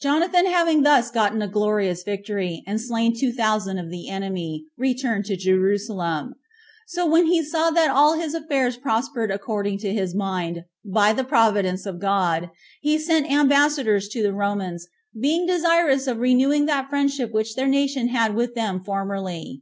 8. 0.00 0.02
Jonathan 0.02 0.46
having 0.46 0.82
thus 0.82 1.12
gotten 1.12 1.40
a 1.40 1.46
glorious 1.46 2.02
victory, 2.02 2.64
and 2.66 2.80
slain 2.80 3.14
two 3.16 3.30
thousand 3.32 3.78
of 3.78 3.88
the 3.88 4.08
enemy, 4.08 4.64
returned 4.76 5.26
to 5.26 5.36
Jerusalem. 5.36 6.34
So 6.88 7.06
when 7.06 7.26
he 7.26 7.44
saw 7.44 7.70
that 7.70 7.88
all 7.88 8.14
his 8.14 8.34
affairs 8.34 8.76
prospered 8.76 9.30
according 9.30 9.78
to 9.78 9.92
his 9.94 10.12
mind, 10.12 10.64
by 10.84 11.12
the 11.12 11.22
providence 11.22 11.86
of 11.86 12.00
God, 12.00 12.50
he 12.80 12.98
sent 12.98 13.30
ambassadors 13.30 14.08
to 14.08 14.24
the 14.24 14.34
Romans, 14.34 14.88
being 15.16 15.46
desirous 15.46 16.08
of 16.08 16.18
renewing 16.18 16.66
that 16.66 16.90
friendship 16.90 17.30
which 17.30 17.54
their 17.54 17.68
nation 17.68 18.08
had 18.08 18.34
with 18.34 18.56
them 18.56 18.82
formerly. 18.82 19.58